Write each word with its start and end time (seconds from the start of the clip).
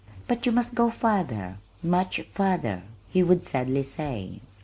"But 0.27 0.47
you 0.47 0.51
must 0.51 0.73
go 0.73 0.89
farther, 0.89 1.59
much 1.83 2.21
farther," 2.33 2.81
he 3.09 3.21
would 3.21 3.45
sadly 3.45 3.83
say. 3.83 4.39